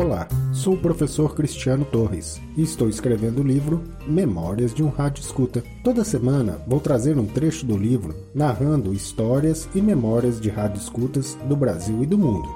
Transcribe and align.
Olá, 0.00 0.26
sou 0.50 0.72
o 0.72 0.78
professor 0.78 1.34
Cristiano 1.34 1.84
Torres 1.84 2.40
e 2.56 2.62
estou 2.62 2.88
escrevendo 2.88 3.42
o 3.42 3.46
livro 3.46 3.84
Memórias 4.06 4.72
de 4.72 4.82
um 4.82 4.88
Rádio 4.88 5.20
Escuta. 5.20 5.62
Toda 5.84 6.04
semana 6.04 6.58
vou 6.66 6.80
trazer 6.80 7.18
um 7.18 7.26
trecho 7.26 7.66
do 7.66 7.76
livro 7.76 8.16
narrando 8.34 8.94
histórias 8.94 9.68
e 9.74 9.82
memórias 9.82 10.40
de 10.40 10.48
rádio 10.48 10.80
escutas 10.80 11.36
do 11.46 11.54
Brasil 11.54 12.02
e 12.02 12.06
do 12.06 12.16
mundo. 12.16 12.48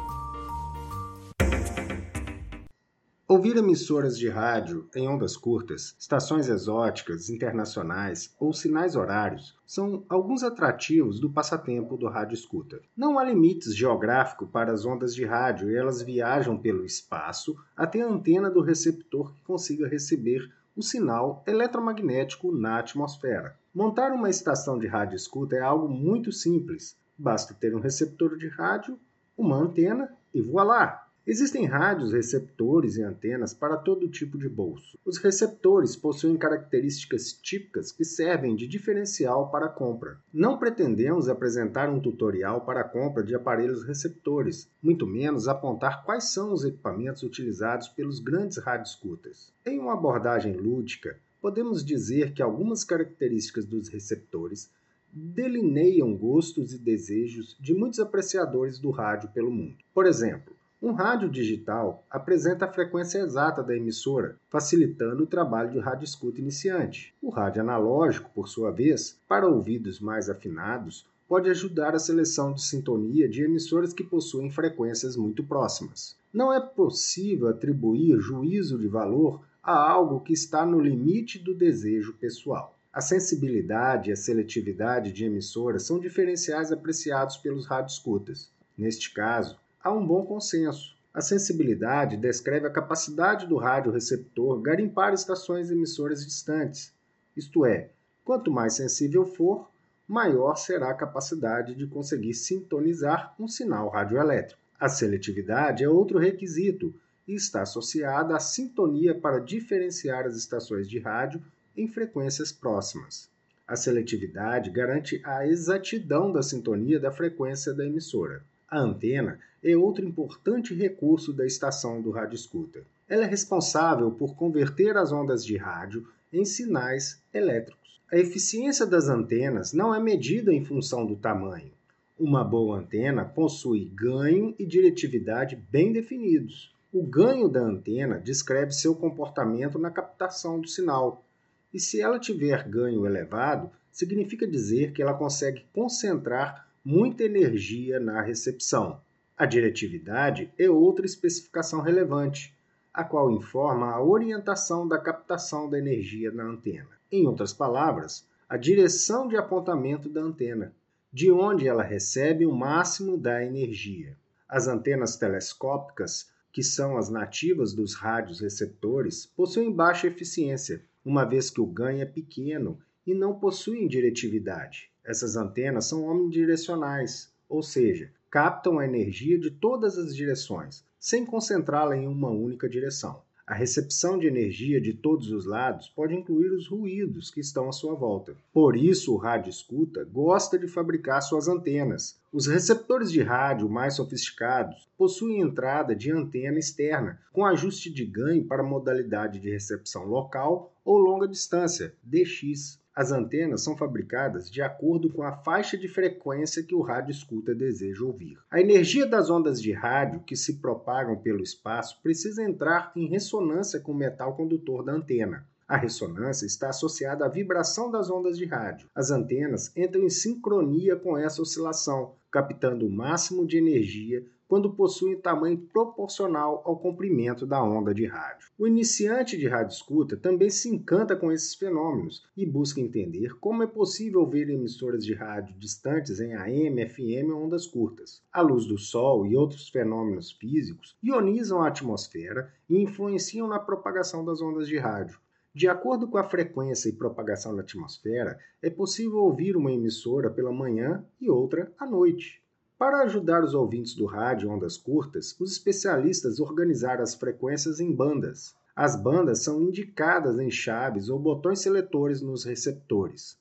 Ouvir 3.27 3.57
emissoras 3.57 4.19
de 4.19 4.29
rádio 4.29 4.87
em 4.95 5.09
ondas 5.09 5.35
curtas, 5.35 5.97
estações 5.99 6.47
exóticas, 6.47 7.31
internacionais 7.31 8.35
ou 8.39 8.53
sinais 8.53 8.97
horários 8.97 9.57
são 9.67 10.05
alguns 10.11 10.43
atrativos 10.43 11.19
do 11.19 11.31
passatempo 11.31 11.97
do 11.97 12.07
rádio 12.07 12.35
escuta. 12.35 12.83
Não 12.95 13.19
há 13.19 13.25
limites 13.25 13.75
geográficos 13.75 14.51
para 14.51 14.71
as 14.71 14.85
ondas 14.85 15.15
de 15.15 15.25
rádio 15.25 15.71
e 15.71 15.75
elas 15.75 16.03
viajam 16.03 16.59
pelo 16.59 16.85
espaço 16.85 17.57
até 17.75 18.03
a 18.03 18.07
antena 18.07 18.51
do 18.51 18.61
receptor 18.61 19.33
que 19.33 19.41
consiga 19.43 19.89
receber 19.89 20.53
o 20.77 20.83
sinal 20.83 21.43
eletromagnético 21.47 22.53
na 22.53 22.79
atmosfera. 22.79 23.57
Montar 23.75 24.13
uma 24.13 24.29
estação 24.29 24.79
de 24.79 24.87
rádio 24.87 25.17
escuta 25.17 25.57
é 25.57 25.61
algo 25.61 25.89
muito 25.89 26.31
simples. 26.31 26.95
Basta 27.17 27.55
ter 27.55 27.75
um 27.75 27.81
receptor 27.81 28.37
de 28.37 28.49
rádio, 28.49 28.99
uma 29.35 29.57
antena 29.57 30.15
e 30.35 30.43
voilá! 30.43 31.04
Existem 31.27 31.65
rádios, 31.65 32.13
receptores 32.13 32.97
e 32.97 33.03
antenas 33.03 33.55
para 33.55 33.79
todo 33.79 34.11
tipo 34.11 34.37
de 34.37 34.47
bolso. 34.47 34.99
Os 35.07 35.17
receptores 35.17 35.97
possuem 35.97 36.37
características 36.37 37.33
típicas 37.33 37.91
que 37.91 38.05
servem 38.05 38.55
de 38.55 38.69
diferencial 38.69 39.51
para 39.51 39.65
a 39.65 39.71
compra. 39.71 40.19
Não 40.31 40.59
pretendemos 40.59 41.27
apresentar 41.27 41.89
um 41.89 41.99
tutorial 41.99 42.61
para 42.67 42.81
a 42.81 42.89
compra 42.89 43.23
de 43.23 43.35
aparelhos 43.35 43.85
receptores, 43.85 44.69
muito 44.83 45.07
menos 45.07 45.49
apontar 45.49 46.05
quais 46.05 46.25
são 46.25 46.53
os 46.53 46.63
equipamentos 46.63 47.23
utilizados 47.23 47.89
pelos 47.89 48.21
grandes 48.21 48.59
radioscutas. 48.59 49.51
Em 49.65 49.79
uma 49.79 49.95
abordagem 49.95 50.53
lúdica, 50.53 51.17
podemos 51.41 51.83
dizer 51.83 52.35
que 52.35 52.43
algumas 52.43 52.85
características 52.85 53.65
dos 53.65 53.89
receptores 53.89 54.71
delineiam 55.11 56.15
gostos 56.15 56.75
e 56.75 56.79
desejos 56.79 57.57
de 57.59 57.73
muitos 57.73 57.99
apreciadores 57.99 58.79
do 58.79 58.91
rádio 58.91 59.31
pelo 59.31 59.51
mundo. 59.51 59.77
Por 59.95 60.05
exemplo, 60.05 60.55
um 60.83 60.93
rádio 60.93 61.31
digital 61.31 62.05
apresenta 62.11 62.67
a 62.67 62.73
frequência 62.73 63.19
exata 63.19 63.63
da 63.63 63.75
emissora, 63.75 64.37
facilitando 64.51 65.23
o 65.23 65.27
trabalho 65.27 65.71
de 65.71 65.79
rádio 65.79 66.05
escuta 66.05 66.41
iniciante. 66.41 67.15
O 67.23 67.31
rádio 67.31 67.63
analógico, 67.63 68.31
por 68.35 68.49
sua 68.49 68.71
vez, 68.71 69.19
para 69.27 69.49
ouvidos 69.49 69.99
mais 69.99 70.29
afinados, 70.29 71.07
pode 71.27 71.49
ajudar 71.49 71.95
a 71.95 71.99
seleção 71.99 72.53
de 72.53 72.63
sintonia 72.63 73.29
de 73.29 73.43
emissoras 73.43 73.95
que 73.95 74.05
possuem 74.05 74.51
frequências 74.51 75.17
muito 75.17 75.43
próximas. 75.43 76.17
Não 76.33 76.53
é 76.53 76.61
possível 76.61 77.49
atribuir 77.49 78.21
juízo 78.21 78.79
de 78.79 78.89
valor 78.89 79.41
a 79.63 79.75
algo 79.75 80.21
que 80.21 80.35
está 80.35 80.67
no 80.67 80.79
limite 80.79 81.39
do 81.39 81.55
desejo 81.55 82.13
pessoal. 82.15 82.77
A 82.93 83.01
sensibilidade 83.01 84.11
e 84.11 84.13
a 84.13 84.17
seletividade 84.17 85.13
de 85.13 85.25
emissoras 85.25 85.85
são 85.85 85.99
diferenciais 85.99 86.71
apreciados 86.71 87.37
pelos 87.37 87.67
radioscutas. 87.67 88.53
Neste 88.77 89.13
caso, 89.13 89.57
há 89.85 89.93
um 89.93 90.05
bom 90.05 90.25
consenso. 90.25 90.97
A 91.13 91.21
sensibilidade 91.21 92.17
descreve 92.17 92.67
a 92.67 92.71
capacidade 92.71 93.47
do 93.47 93.59
radioreceptor 93.59 94.59
garimpar 94.63 95.13
estações 95.13 95.71
emissoras 95.71 96.25
distantes, 96.25 96.91
isto 97.37 97.67
é, 97.67 97.91
quanto 98.25 98.51
mais 98.51 98.73
sensível 98.73 99.27
for, 99.27 99.71
maior 100.09 100.57
será 100.57 100.91
a 100.91 100.95
capacidade 100.95 101.75
de 101.75 101.87
conseguir 101.87 102.33
sintonizar 102.33 103.35
um 103.39 103.47
sinal 103.47 103.91
radioelétrico. 103.91 104.61
A 104.81 104.89
seletividade 104.89 105.85
é 105.85 105.89
outro 105.89 106.19
requisito 106.19 106.95
e 107.29 107.35
está 107.35 107.63
associada 107.63 108.35
à 108.35 108.41
sintonia 108.41 109.15
para 109.15 109.39
diferenciar 109.39 110.27
as 110.27 110.35
estações 110.35 110.89
de 110.89 110.99
rádio 110.99 111.43
em 111.77 111.87
frequências 111.87 112.51
próximas. 112.51 113.29
A 113.69 113.77
seletividade 113.77 114.71
garante 114.71 115.21
a 115.25 115.47
exatidão 115.47 116.33
da 116.33 116.43
sintonia 116.43 116.99
da 116.99 117.11
frequência 117.11 117.73
da 117.73 117.85
emissora. 117.85 118.43
A 118.75 118.81
antena 118.81 119.39
é 119.63 119.77
outro 119.77 120.05
importante 120.05 120.75
recurso 120.75 121.33
da 121.33 121.47
estação 121.47 122.03
do 122.03 122.11
rádio 122.11 122.35
escuta. 122.35 122.85
Ela 123.09 123.23
é 123.23 123.29
responsável 123.29 124.11
por 124.11 124.35
converter 124.35 124.97
as 124.97 125.13
ondas 125.13 125.47
de 125.47 125.57
rádio 125.57 126.09
em 126.33 126.45
sinais 126.45 127.23
elétricos. 127.33 128.01
A 128.11 128.17
eficiência 128.19 128.85
das 128.85 129.09
antenas 129.09 129.73
não 129.73 129.95
é 129.95 130.01
medida 130.03 130.53
em 130.53 130.65
função 130.65 131.07
do 131.07 131.15
tamanho. 131.15 131.71
Uma 132.19 132.43
boa 132.43 132.81
antena 132.81 133.25
possui 133.25 133.85
ganho 133.95 134.53
e 134.59 134.67
diretividade 134.67 135.55
bem 135.71 135.93
definidos. 135.93 136.75
O 136.93 137.05
ganho 137.05 137.49
da 137.49 137.61
antena 137.61 138.19
descreve 138.19 138.73
seu 138.73 138.97
comportamento 138.97 139.79
na 139.79 139.93
captação 139.93 140.61
do 140.61 140.67
sinal. 140.67 141.25
E 141.73 141.79
se 141.79 142.01
ela 142.01 142.19
tiver 142.19 142.69
ganho 142.69 143.07
elevado, 143.07 143.71
significa 143.93 144.49
dizer 144.49 144.93
que 144.93 145.01
ela 145.01 145.15
consegue 145.15 145.65
concentrar 145.73 146.74
muita 146.85 147.25
energia 147.25 147.99
na 147.99 148.21
recepção. 148.21 149.01
A 149.39 149.47
diretividade 149.47 150.53
é 150.59 150.69
outra 150.69 151.07
especificação 151.07 151.81
relevante, 151.81 152.55
a 152.93 153.03
qual 153.03 153.31
informa 153.31 153.91
a 153.91 154.03
orientação 154.03 154.87
da 154.87 154.99
captação 154.99 155.69
da 155.71 155.79
energia 155.79 156.31
na 156.31 156.45
antena. 156.45 156.91
Em 157.11 157.27
outras 157.27 157.55
palavras, 157.55 158.29
a 158.47 158.59
direção 158.59 159.27
de 159.27 159.37
apontamento 159.37 160.11
da 160.11 160.21
antena, 160.21 160.75
de 161.11 161.33
onde 161.33 161.67
ela 161.67 161.83
recebe 161.83 162.45
o 162.45 162.53
máximo 162.53 163.17
da 163.17 163.43
energia. 163.43 164.15
As 164.47 164.69
antenas 164.69 165.17
telescópicas, 165.17 166.31
que 166.53 166.63
são 166.63 166.99
as 166.99 167.09
nativas 167.09 167.73
dos 167.73 167.95
rádios 167.95 168.41
receptores, 168.41 169.25
possuem 169.25 169.73
baixa 169.73 170.07
eficiência, 170.07 170.85
uma 171.03 171.25
vez 171.25 171.49
que 171.49 171.63
o 171.63 171.67
ganho 171.67 172.03
é 172.03 172.07
pequeno 172.07 172.79
e 173.07 173.15
não 173.15 173.35
possuem 173.35 173.89
diretividade. 173.89 174.91
Essas 175.05 175.37
antenas 175.37 175.87
são 175.87 176.05
omnidirecionais, 176.05 177.31
ou 177.49 177.63
seja, 177.63 178.11
captam 178.31 178.79
a 178.79 178.85
energia 178.85 179.39
de 179.39 179.51
todas 179.51 179.99
as 179.99 180.17
direções, 180.17 180.83
sem 180.99 181.27
concentrá-la 181.27 181.97
em 181.97 182.09
uma 182.09 182.31
única 182.31 182.69
direção. 182.69 183.23
A 183.47 183.53
recepção 183.53 184.19
de 184.19 184.27
energia 184.27 184.81
de 184.81 184.95
todos 184.95 185.31
os 185.31 185.45
lados 185.45 185.87
pode 185.87 186.15
incluir 186.15 186.51
os 186.51 186.67
ruídos 186.67 187.31
que 187.31 187.41
estão 187.41 187.69
à 187.69 187.73
sua 187.73 187.95
volta. 187.95 188.35
Por 188.51 188.75
isso, 188.75 189.13
o 189.13 189.19
rádio 189.19 189.51
escuta 189.51 190.03
gosta 190.03 190.59
de 190.59 190.67
fabricar 190.67 191.21
suas 191.21 191.47
antenas. 191.47 192.19
Os 192.33 192.47
receptores 192.47 193.13
de 193.13 193.21
rádio 193.21 193.69
mais 193.69 193.97
sofisticados 193.97 194.89
possuem 194.97 195.43
entrada 195.43 195.95
de 195.95 196.11
antena 196.11 196.59
externa, 196.59 197.21
com 197.35 197.45
ajuste 197.45 197.91
de 197.91 198.07
ganho 198.07 198.47
para 198.47 198.63
modalidade 198.63 199.39
de 199.39 199.51
recepção 199.51 200.07
local 200.07 200.73
ou 200.83 200.97
longa 200.97 201.29
distância, 201.29 201.95
DX. 202.03 202.83
As 202.97 203.11
antenas 203.11 203.63
são 203.63 203.77
fabricadas 203.77 204.49
de 204.49 204.63
acordo 204.63 205.13
com 205.13 205.25
a 205.25 205.33
faixa 205.33 205.77
de 205.77 205.89
frequência 205.89 206.63
que 206.63 206.77
o 206.77 206.81
rádio 206.81 207.11
escuta 207.11 207.53
deseja 207.53 208.05
ouvir. 208.05 208.39
A 208.49 208.61
energia 208.61 209.05
das 209.05 209.29
ondas 209.31 209.61
de 209.61 209.73
rádio 209.73 210.21
que 210.21 210.37
se 210.37 210.61
propagam 210.61 211.17
pelo 211.17 211.43
espaço 211.43 212.01
precisa 212.01 212.45
entrar 212.45 212.93
em 212.95 213.09
ressonância 213.09 213.81
com 213.81 213.91
o 213.91 213.97
metal 213.97 214.37
condutor 214.37 214.85
da 214.85 214.93
antena. 214.93 215.45
A 215.67 215.77
ressonância 215.77 216.47
está 216.47 216.69
associada 216.69 217.25
à 217.25 217.29
vibração 217.29 217.91
das 217.91 218.11
ondas 218.11 218.39
de 218.39 218.45
rádio. 218.45 218.89
As 218.95 219.11
antenas 219.11 219.75
entram 219.77 220.05
em 220.05 220.11
sincronia 220.11 220.95
com 220.95 221.19
essa 221.19 221.43
oscilação, 221.43 222.15
captando 222.31 222.87
o 222.87 222.91
máximo 222.91 223.47
de 223.47 223.57
energia 223.57 224.25
quando 224.55 224.73
possuem 224.73 225.21
tamanho 225.21 225.59
proporcional 225.59 226.63
ao 226.65 226.79
comprimento 226.79 227.45
da 227.45 227.61
onda 227.61 227.93
de 227.93 228.07
rádio. 228.07 228.49
O 228.57 228.69
iniciante 228.69 229.37
de 229.37 229.49
rádio 229.49 229.75
escuta 229.75 230.17
também 230.17 230.49
se 230.49 230.69
encanta 230.69 231.17
com 231.17 231.33
esses 231.33 231.57
fenômenos 231.57 232.25
e 232.37 232.47
busca 232.47 232.81
entender 232.81 233.35
como 233.41 233.65
é 233.65 233.67
possível 233.67 234.25
ver 234.25 234.49
emissoras 234.49 235.05
de 235.05 235.13
rádio 235.13 235.59
distantes 235.59 236.21
em 236.21 236.35
AM, 236.35 236.89
FM 236.89 237.33
ou 237.35 237.47
ondas 237.47 237.67
curtas. 237.67 238.23
A 238.33 238.41
luz 238.43 238.65
do 238.65 238.79
Sol 238.79 239.27
e 239.27 239.35
outros 239.35 239.69
fenômenos 239.69 240.31
físicos 240.31 240.97
ionizam 241.03 241.61
a 241.61 241.67
atmosfera 241.67 242.49
e 242.71 242.81
influenciam 242.81 243.49
na 243.49 243.59
propagação 243.59 244.25
das 244.25 244.41
ondas 244.41 244.69
de 244.69 244.79
rádio. 244.79 245.19
De 245.53 245.67
acordo 245.67 246.07
com 246.07 246.17
a 246.17 246.23
frequência 246.23 246.89
e 246.89 246.93
propagação 246.93 247.53
na 247.53 247.63
atmosfera, 247.63 248.39
é 248.63 248.71
possível 248.71 249.19
ouvir 249.19 249.57
uma 249.57 249.73
emissora 249.73 250.31
pela 250.31 250.53
manhã 250.53 251.05
e 251.21 251.29
outra 251.29 251.73
à 251.77 251.85
noite. 251.85 252.44
Para 252.77 253.03
ajudar 253.03 253.45
os 253.45 253.55
ouvintes 253.55 253.95
do 253.95 254.05
rádio 254.05 254.51
ondas 254.51 254.77
curtas, 254.77 255.35
os 255.41 255.53
especialistas 255.53 256.41
organizaram 256.41 257.03
as 257.03 257.15
frequências 257.15 257.79
em 257.79 257.95
bandas. 257.95 258.55
As 258.75 259.01
bandas 259.01 259.45
são 259.45 259.63
indicadas 259.63 260.41
em 260.41 260.51
chaves 260.51 261.09
ou 261.09 261.19
botões 261.19 261.61
seletores 261.61 262.21
nos 262.21 262.45
receptores. 262.45 263.39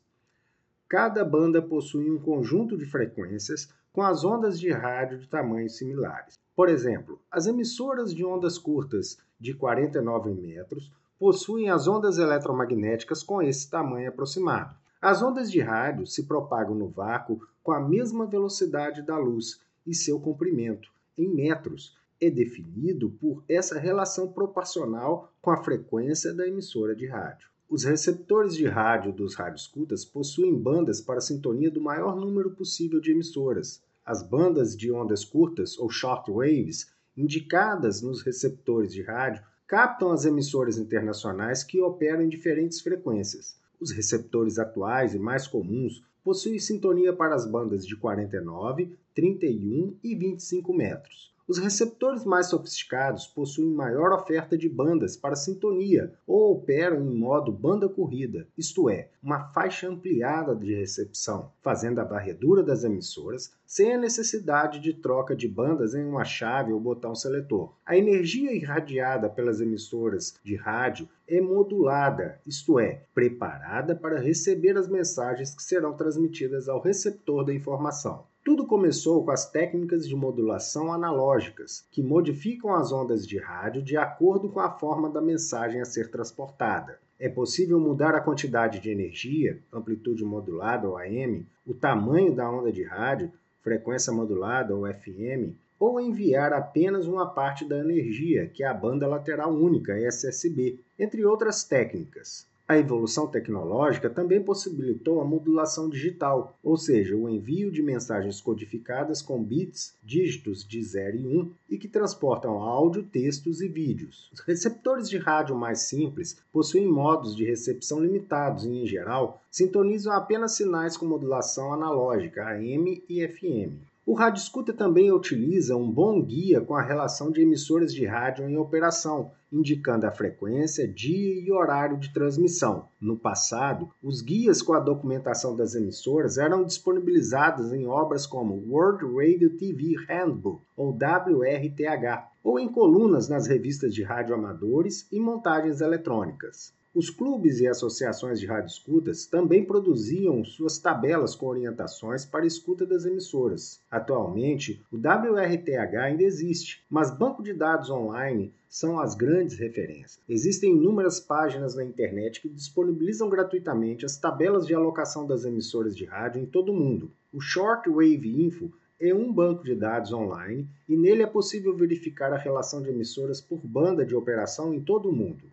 Cada 0.87 1.25
banda 1.25 1.59
possui 1.59 2.11
um 2.11 2.19
conjunto 2.19 2.77
de 2.77 2.85
frequências 2.85 3.67
com 3.91 4.03
as 4.03 4.23
ondas 4.23 4.59
de 4.59 4.69
rádio 4.71 5.17
de 5.17 5.27
tamanhos 5.27 5.77
similares. 5.77 6.37
Por 6.55 6.69
exemplo, 6.69 7.19
as 7.31 7.47
emissoras 7.47 8.13
de 8.13 8.23
ondas 8.23 8.59
curtas 8.59 9.17
de 9.39 9.55
49 9.55 10.31
metros 10.35 10.91
possuem 11.17 11.71
as 11.71 11.87
ondas 11.87 12.19
eletromagnéticas 12.19 13.23
com 13.23 13.41
esse 13.41 13.67
tamanho 13.67 14.09
aproximado. 14.09 14.75
As 15.03 15.21
ondas 15.21 15.51
de 15.51 15.59
rádio 15.59 16.07
se 16.07 16.23
propagam 16.23 16.73
no 16.73 16.87
vácuo 16.87 17.45
com 17.61 17.73
a 17.73 17.79
mesma 17.81 18.25
velocidade 18.25 19.01
da 19.01 19.17
luz 19.17 19.59
e 19.85 19.93
seu 19.93 20.17
comprimento, 20.17 20.89
em 21.17 21.27
metros, 21.27 21.93
é 22.21 22.29
definido 22.29 23.09
por 23.09 23.43
essa 23.49 23.77
relação 23.77 24.31
proporcional 24.31 25.29
com 25.41 25.51
a 25.51 25.61
frequência 25.61 26.33
da 26.33 26.47
emissora 26.47 26.95
de 26.95 27.05
rádio. 27.05 27.49
Os 27.69 27.83
receptores 27.83 28.55
de 28.55 28.65
rádio 28.65 29.11
dos 29.11 29.35
radioescutas 29.35 30.05
possuem 30.05 30.57
bandas 30.57 31.01
para 31.01 31.19
sintonia 31.19 31.69
do 31.69 31.81
maior 31.81 32.15
número 32.15 32.51
possível 32.51 33.01
de 33.01 33.11
emissoras. 33.11 33.83
As 34.05 34.23
bandas 34.23 34.73
de 34.73 34.89
ondas 34.89 35.25
curtas, 35.25 35.77
ou 35.77 35.89
short 35.89 36.31
waves, 36.31 36.93
indicadas 37.17 38.01
nos 38.01 38.21
receptores 38.21 38.93
de 38.93 39.01
rádio, 39.01 39.43
captam 39.67 40.13
as 40.13 40.23
emissoras 40.23 40.77
internacionais 40.77 41.61
que 41.61 41.81
operam 41.81 42.21
em 42.21 42.29
diferentes 42.29 42.79
frequências. 42.79 43.61
Os 43.79 43.91
receptores 43.91 44.59
atuais 44.59 45.13
e 45.13 45.19
mais 45.19 45.47
comuns 45.47 46.03
possuem 46.23 46.59
sintonia 46.59 47.11
para 47.11 47.35
as 47.35 47.45
bandas 47.45 47.85
de 47.85 47.95
49, 47.95 48.95
31 49.13 49.97
e 50.03 50.15
25 50.15 50.73
metros. 50.73 51.32
Os 51.45 51.57
receptores 51.57 52.23
mais 52.23 52.47
sofisticados 52.47 53.27
possuem 53.27 53.69
maior 53.69 54.13
oferta 54.13 54.57
de 54.57 54.69
bandas 54.69 55.17
para 55.17 55.35
sintonia 55.35 56.13
ou 56.25 56.53
operam 56.53 57.01
em 57.01 57.17
modo 57.17 57.51
banda 57.51 57.89
corrida, 57.89 58.47
isto 58.57 58.89
é, 58.89 59.09
uma 59.21 59.51
faixa 59.51 59.89
ampliada 59.89 60.55
de 60.55 60.73
recepção, 60.73 61.51
fazendo 61.61 61.99
a 61.99 62.05
varredura 62.05 62.63
das 62.63 62.85
emissoras 62.85 63.51
sem 63.65 63.93
a 63.93 63.97
necessidade 63.97 64.79
de 64.79 64.93
troca 64.93 65.35
de 65.35 65.47
bandas 65.47 65.93
em 65.93 66.05
uma 66.05 66.23
chave 66.23 66.71
ou 66.71 66.79
botão 66.79 67.13
seletor. 67.13 67.73
A 67.85 67.97
energia 67.97 68.53
irradiada 68.53 69.29
pelas 69.29 69.59
emissoras 69.59 70.35
de 70.43 70.55
rádio 70.55 71.09
é 71.27 71.41
modulada, 71.41 72.39
isto 72.45 72.79
é, 72.79 73.03
preparada 73.13 73.95
para 73.95 74.19
receber 74.19 74.77
as 74.77 74.87
mensagens 74.87 75.53
que 75.53 75.63
serão 75.63 75.93
transmitidas 75.93 76.69
ao 76.69 76.81
receptor 76.81 77.43
da 77.43 77.53
informação. 77.53 78.25
Tudo 78.43 78.67
começou 78.67 79.23
com 79.23 79.31
as 79.31 79.49
técnicas 79.49 80.05
de 80.05 80.13
modulação 80.13 80.91
analógicas, 80.91 81.87
que 81.89 82.03
modificam 82.03 82.75
as 82.75 82.91
ondas 82.91 83.25
de 83.25 83.37
rádio 83.37 83.81
de 83.81 83.95
acordo 83.95 84.49
com 84.49 84.59
a 84.59 84.69
forma 84.69 85.09
da 85.09 85.21
mensagem 85.21 85.79
a 85.79 85.85
ser 85.85 86.11
transportada. 86.11 86.99
É 87.17 87.29
possível 87.29 87.79
mudar 87.79 88.13
a 88.13 88.19
quantidade 88.19 88.81
de 88.81 88.89
energia, 88.89 89.61
amplitude 89.71 90.25
modulada 90.25 90.89
ou 90.89 90.97
AM, 90.97 91.47
o 91.65 91.73
tamanho 91.73 92.35
da 92.35 92.49
onda 92.51 92.69
de 92.69 92.83
rádio, 92.83 93.31
frequência 93.61 94.11
modulada 94.11 94.75
ou 94.75 94.85
FM, 94.85 95.55
ou 95.79 96.01
enviar 96.01 96.51
apenas 96.51 97.07
uma 97.07 97.25
parte 97.25 97.63
da 97.63 97.79
energia, 97.79 98.47
que 98.47 98.61
é 98.61 98.67
a 98.67 98.73
banda 98.73 99.07
lateral 99.07 99.53
única, 99.53 99.97
SSB, 99.97 100.81
entre 100.99 101.25
outras 101.25 101.63
técnicas. 101.63 102.45
A 102.65 102.77
evolução 102.77 103.27
tecnológica 103.27 104.09
também 104.09 104.41
possibilitou 104.41 105.19
a 105.19 105.25
modulação 105.25 105.89
digital, 105.89 106.57
ou 106.63 106.77
seja, 106.77 107.13
o 107.13 107.27
envio 107.27 107.69
de 107.69 107.83
mensagens 107.83 108.39
codificadas 108.39 109.21
com 109.21 109.43
bits, 109.43 109.93
dígitos 110.01 110.65
de 110.65 110.81
0 110.81 111.17
e 111.17 111.27
1 111.27 111.51
e 111.71 111.77
que 111.77 111.89
transportam 111.89 112.61
áudio, 112.61 113.03
textos 113.03 113.61
e 113.61 113.67
vídeos. 113.67 114.29
Os 114.31 114.39
receptores 114.39 115.09
de 115.09 115.17
rádio 115.17 115.57
mais 115.57 115.81
simples 115.81 116.37
possuem 116.53 116.87
modos 116.87 117.35
de 117.35 117.43
recepção 117.43 117.99
limitados 117.99 118.63
e, 118.63 118.69
em 118.69 118.87
geral, 118.87 119.43
sintonizam 119.51 120.13
apenas 120.13 120.53
sinais 120.53 120.95
com 120.95 121.05
modulação 121.05 121.73
analógica 121.73 122.47
AM 122.47 123.03
e 123.09 123.27
FM. 123.27 123.92
O 124.05 124.13
rádio 124.13 124.41
escuta 124.41 124.73
também 124.73 125.13
utiliza 125.13 125.77
um 125.77 125.89
bom 125.89 126.21
guia 126.21 126.59
com 126.59 126.75
a 126.75 126.81
relação 126.81 127.31
de 127.31 127.41
emissoras 127.41 127.93
de 127.93 128.05
rádio 128.05 128.45
em 128.45 128.57
operação, 128.57 129.31
indicando 129.49 130.05
a 130.05 130.11
frequência, 130.11 130.85
dia 130.85 131.39
e 131.39 131.49
horário 131.49 131.97
de 131.97 132.11
transmissão. 132.11 132.89
No 132.99 133.15
passado, 133.15 133.89
os 134.03 134.21
guias 134.21 134.61
com 134.61 134.73
a 134.73 134.79
documentação 134.81 135.55
das 135.55 135.73
emissoras 135.73 136.37
eram 136.37 136.65
disponibilizados 136.65 137.71
em 137.71 137.87
obras 137.87 138.27
como 138.27 138.61
World 138.69 139.05
Radio 139.05 139.51
TV 139.51 139.95
Handbook, 140.09 140.61
ou 140.75 140.89
WRTH, 140.89 142.27
ou 142.43 142.59
em 142.59 142.67
colunas 142.67 143.29
nas 143.29 143.47
revistas 143.47 143.95
de 143.95 144.03
rádio 144.03 144.35
amadores 144.35 145.07
e 145.13 145.17
montagens 145.17 145.79
eletrônicas. 145.79 146.73
Os 146.95 147.09
clubes 147.09 147.59
e 147.59 147.67
associações 147.67 148.39
de 148.39 148.45
rádio 148.45 148.67
escutas 148.67 149.25
também 149.25 149.65
produziam 149.65 150.45
suas 150.45 150.77
tabelas 150.77 151.33
com 151.33 151.47
orientações 151.47 152.23
para 152.23 152.45
escuta 152.45 152.85
das 152.85 153.03
emissoras. 153.03 153.79
Atualmente, 153.89 154.79
o 154.91 154.97
WRTH 154.97 155.97
ainda 155.99 156.21
existe, 156.21 156.83
mas 156.87 157.09
banco 157.09 157.41
de 157.41 157.51
dados 157.51 157.89
online 157.89 158.53
são 158.69 158.99
as 158.99 159.15
grandes 159.15 159.57
referências. 159.57 160.19
Existem 160.29 160.75
inúmeras 160.75 161.19
páginas 161.19 161.73
na 161.73 161.83
internet 161.83 162.39
que 162.39 162.47
disponibilizam 162.47 163.27
gratuitamente 163.27 164.05
as 164.05 164.15
tabelas 164.15 164.67
de 164.67 164.75
alocação 164.75 165.25
das 165.25 165.45
emissoras 165.45 165.97
de 165.97 166.05
rádio 166.05 166.43
em 166.43 166.45
todo 166.45 166.71
o 166.71 166.75
mundo. 166.75 167.09
O 167.33 167.41
Shortwave 167.41 168.45
Info 168.45 168.71
é 168.99 169.11
um 169.11 169.33
banco 169.33 169.63
de 169.63 169.73
dados 169.73 170.13
online 170.13 170.67
e 170.87 170.95
nele 170.95 171.23
é 171.23 171.27
possível 171.27 171.75
verificar 171.75 172.31
a 172.31 172.37
relação 172.37 172.83
de 172.83 172.89
emissoras 172.89 173.41
por 173.41 173.57
banda 173.63 174.05
de 174.05 174.15
operação 174.15 174.71
em 174.75 174.79
todo 174.79 175.09
o 175.09 175.11
mundo. 175.11 175.51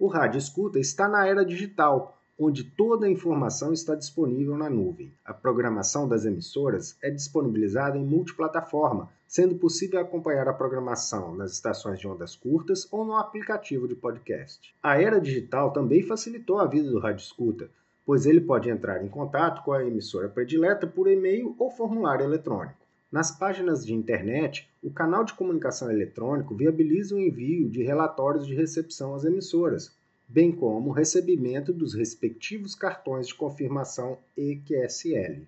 O 0.00 0.06
rádio 0.06 0.38
escuta 0.38 0.78
está 0.78 1.06
na 1.06 1.26
era 1.26 1.44
digital, 1.44 2.18
onde 2.38 2.64
toda 2.64 3.04
a 3.04 3.10
informação 3.10 3.70
está 3.70 3.94
disponível 3.94 4.56
na 4.56 4.70
nuvem. 4.70 5.12
A 5.22 5.34
programação 5.34 6.08
das 6.08 6.24
emissoras 6.24 6.96
é 7.02 7.10
disponibilizada 7.10 7.98
em 7.98 8.02
multiplataforma, 8.02 9.10
sendo 9.28 9.56
possível 9.56 10.00
acompanhar 10.00 10.48
a 10.48 10.54
programação 10.54 11.36
nas 11.36 11.52
estações 11.52 12.00
de 12.00 12.08
ondas 12.08 12.34
curtas 12.34 12.88
ou 12.90 13.04
no 13.04 13.14
aplicativo 13.14 13.86
de 13.86 13.94
podcast. 13.94 14.74
A 14.82 14.98
era 14.98 15.20
digital 15.20 15.70
também 15.70 16.02
facilitou 16.02 16.58
a 16.58 16.66
vida 16.66 16.90
do 16.90 16.98
rádio 16.98 17.22
escuta, 17.22 17.68
pois 18.06 18.24
ele 18.24 18.40
pode 18.40 18.70
entrar 18.70 19.04
em 19.04 19.08
contato 19.08 19.62
com 19.62 19.72
a 19.74 19.84
emissora 19.84 20.30
predileta 20.30 20.86
por 20.86 21.08
e-mail 21.08 21.54
ou 21.58 21.70
formulário 21.70 22.24
eletrônico. 22.24 22.80
Nas 23.10 23.32
páginas 23.32 23.84
de 23.84 23.92
internet, 23.92 24.68
o 24.80 24.88
canal 24.88 25.24
de 25.24 25.34
comunicação 25.34 25.90
eletrônico 25.90 26.54
viabiliza 26.54 27.16
o 27.16 27.18
envio 27.18 27.68
de 27.68 27.82
relatórios 27.82 28.46
de 28.46 28.54
recepção 28.54 29.16
às 29.16 29.24
emissoras, 29.24 29.90
bem 30.28 30.52
como 30.52 30.90
o 30.90 30.92
recebimento 30.92 31.72
dos 31.72 31.92
respectivos 31.92 32.76
cartões 32.76 33.26
de 33.26 33.34
confirmação 33.34 34.16
EQSL. 34.36 35.44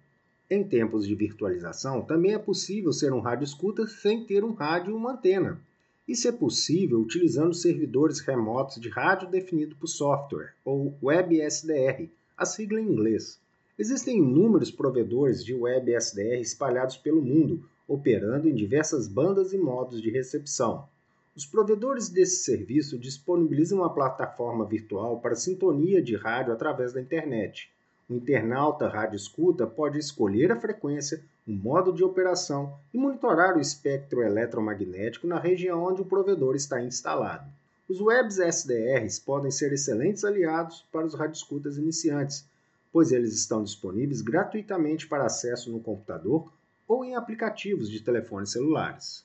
Em 0.51 0.65
tempos 0.65 1.07
de 1.07 1.15
virtualização, 1.15 2.03
também 2.03 2.35
é 2.35 2.39
possível 2.39 2.93
ser 2.93 3.13
um 3.13 3.21
rádio 3.21 3.45
escuta 3.45 3.87
sem 3.87 4.25
ter 4.25 4.43
um 4.43 4.53
rádio 4.53 4.91
e 4.91 4.95
uma 4.95 5.13
antena. 5.13 5.61
Isso 6.07 6.27
é 6.27 6.33
possível 6.33 6.99
utilizando 6.99 7.55
servidores 7.55 8.19
remotos 8.19 8.81
de 8.81 8.89
rádio 8.89 9.31
definido 9.31 9.77
por 9.77 9.87
software, 9.87 10.53
ou 10.65 10.99
WebSDR, 11.01 12.11
a 12.37 12.45
sigla 12.45 12.81
em 12.81 12.89
inglês. 12.89 13.41
Existem 13.83 14.19
inúmeros 14.19 14.71
provedores 14.71 15.45
de 15.45 15.53
web 15.53 15.93
SDR 15.93 16.41
espalhados 16.41 16.97
pelo 16.97 17.21
mundo, 17.21 17.69
operando 17.89 18.49
em 18.49 18.55
diversas 18.55 19.09
bandas 19.09 19.53
e 19.53 19.59
modos 19.59 20.01
de 20.01 20.09
recepção. 20.09 20.87
Os 21.35 21.45
provedores 21.45 22.09
desse 22.09 22.45
serviço 22.45 22.97
disponibilizam 22.97 23.79
uma 23.79 23.93
plataforma 23.93 24.65
virtual 24.65 25.19
para 25.19 25.35
sintonia 25.35 26.01
de 26.01 26.15
rádio 26.15 26.53
através 26.53 26.93
da 26.93 27.01
internet. 27.01 27.73
O 28.09 28.15
internauta 28.15 28.87
rádio 28.87 29.17
escuta 29.17 29.67
pode 29.67 29.99
escolher 29.99 30.53
a 30.53 30.61
frequência, 30.61 31.21
o 31.45 31.51
modo 31.51 31.93
de 31.93 32.05
operação 32.05 32.79
e 32.95 32.99
monitorar 32.99 33.57
o 33.57 33.61
espectro 33.61 34.23
eletromagnético 34.23 35.27
na 35.27 35.41
região 35.41 35.83
onde 35.83 36.03
o 36.03 36.05
provedor 36.05 36.55
está 36.55 36.81
instalado. 36.81 37.51
Os 37.89 38.01
webs 38.01 38.39
SDRs 38.39 39.19
podem 39.19 39.51
ser 39.51 39.73
excelentes 39.73 40.25
aliados 40.25 40.87
para 40.93 41.05
os 41.05 41.15
radioescutas 41.15 41.77
iniciantes, 41.77 42.47
pois 42.93 43.11
eles 43.11 43.35
estão 43.35 43.65
disponíveis 43.65 44.21
gratuitamente 44.21 45.09
para 45.09 45.25
acesso 45.25 45.73
no 45.73 45.81
computador 45.81 46.53
ou 46.87 47.05
em 47.05 47.15
aplicativos 47.15 47.91
de 47.91 48.01
telefones 48.01 48.51
celulares. 48.51 49.25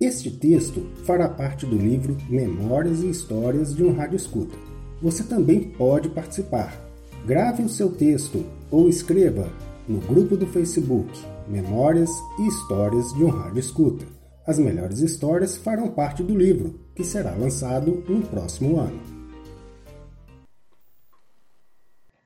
Este 0.00 0.30
texto 0.30 0.86
fará 1.04 1.28
parte 1.28 1.64
do 1.64 1.76
livro 1.76 2.16
Memórias 2.28 3.00
e 3.00 3.08
Histórias 3.08 3.74
de 3.74 3.82
um 3.82 3.92
Rádio 3.92 4.16
Escuta. 4.16 4.56
Você 5.00 5.24
também 5.24 5.70
pode 5.70 6.08
participar. 6.10 6.78
Grave 7.26 7.62
o 7.62 7.68
seu 7.68 7.90
texto 7.90 8.44
ou 8.70 8.88
escreva 8.88 9.50
no 9.88 10.00
grupo 10.00 10.36
do 10.36 10.46
Facebook 10.46 11.10
Memórias 11.48 12.10
e 12.38 12.46
Histórias 12.46 13.12
de 13.14 13.24
um 13.24 13.30
Rádio 13.30 13.60
Escuta. 13.60 14.04
As 14.46 14.58
melhores 14.58 15.00
histórias 15.00 15.56
farão 15.56 15.88
parte 15.88 16.22
do 16.22 16.36
livro, 16.36 16.78
que 16.94 17.02
será 17.02 17.34
lançado 17.34 18.04
no 18.06 18.20
próximo 18.26 18.78
ano. 18.78 19.13